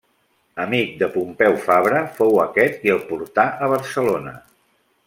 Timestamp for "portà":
3.13-3.47